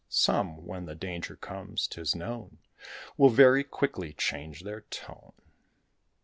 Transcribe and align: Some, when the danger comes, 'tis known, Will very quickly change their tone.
Some, 0.09 0.65
when 0.65 0.87
the 0.87 0.95
danger 0.95 1.35
comes, 1.35 1.85
'tis 1.85 2.15
known, 2.15 2.57
Will 3.17 3.29
very 3.29 3.63
quickly 3.63 4.13
change 4.13 4.61
their 4.61 4.81
tone. 4.89 5.33